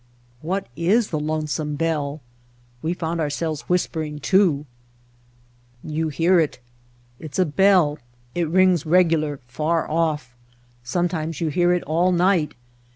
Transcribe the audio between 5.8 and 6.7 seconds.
Mojave *'You hear it.